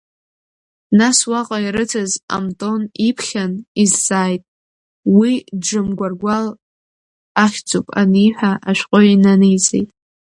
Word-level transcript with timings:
Нас 0.97 1.17
уаҟа 1.31 1.57
ирыцыз 1.65 2.11
Амтон 2.35 2.81
иԥхьан, 3.07 3.53
изҵааит, 3.83 4.43
уи 5.17 5.33
Джамгәаргәал 5.61 6.47
ахьӡуп 7.43 7.87
аниҳәа, 8.01 8.51
ашәҟәы 8.69 8.99
инаниҵеит… 9.13 9.89